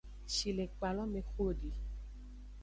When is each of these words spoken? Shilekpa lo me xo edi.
Shilekpa 0.35 0.87
lo 0.95 1.03
me 1.11 1.21
xo 1.29 1.43
edi. 1.51 1.69